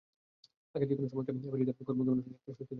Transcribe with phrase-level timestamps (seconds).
[0.75, 2.65] আগের যেকোনো সময়ের চেয়ে এবার ঈদে ঘরমুখী মানুষের যাত্রা স্বস্তিদায়ক হবে।